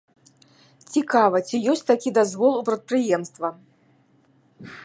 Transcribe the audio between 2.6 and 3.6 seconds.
у прадпрыемства?